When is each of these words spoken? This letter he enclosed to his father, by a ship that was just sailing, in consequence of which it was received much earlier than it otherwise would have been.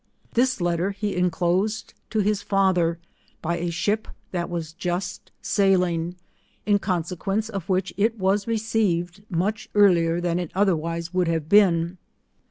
This 0.33 0.59
letter 0.59 0.89
he 0.93 1.15
enclosed 1.15 1.93
to 2.09 2.21
his 2.21 2.41
father, 2.41 2.97
by 3.39 3.57
a 3.59 3.69
ship 3.69 4.07
that 4.31 4.49
was 4.49 4.73
just 4.73 5.29
sailing, 5.43 6.15
in 6.65 6.79
consequence 6.79 7.49
of 7.49 7.69
which 7.69 7.93
it 7.97 8.17
was 8.17 8.47
received 8.47 9.21
much 9.29 9.69
earlier 9.75 10.19
than 10.19 10.39
it 10.39 10.49
otherwise 10.55 11.13
would 11.13 11.27
have 11.27 11.47
been. 11.47 11.99